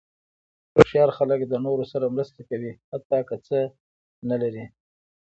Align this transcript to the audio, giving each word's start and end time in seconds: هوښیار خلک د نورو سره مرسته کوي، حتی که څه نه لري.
هوښیار 0.75 1.09
خلک 1.17 1.39
د 1.47 1.53
نورو 1.65 1.83
سره 1.91 2.13
مرسته 2.15 2.41
کوي، 2.49 2.71
حتی 2.91 3.19
که 3.29 3.35
څه 3.47 3.59
نه 4.29 4.35
لري. 4.41 4.65